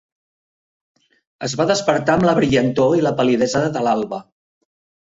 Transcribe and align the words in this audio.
Es 1.49 1.55
va 1.61 1.69
despertar 1.73 2.17
amb 2.17 2.27
la 2.29 2.35
brillantor 2.41 2.99
i 3.03 3.07
la 3.11 3.17
pal·lidesa 3.21 3.65
de 3.79 3.87
l'alba. 3.89 4.27